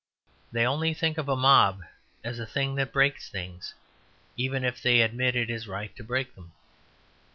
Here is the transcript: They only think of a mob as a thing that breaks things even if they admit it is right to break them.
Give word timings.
They 0.51 0.65
only 0.65 0.95
think 0.95 1.19
of 1.19 1.29
a 1.29 1.35
mob 1.35 1.83
as 2.23 2.39
a 2.39 2.45
thing 2.47 2.73
that 2.73 2.91
breaks 2.91 3.29
things 3.29 3.75
even 4.35 4.63
if 4.63 4.81
they 4.81 5.01
admit 5.01 5.35
it 5.35 5.51
is 5.51 5.67
right 5.67 5.95
to 5.95 6.03
break 6.03 6.33
them. 6.33 6.53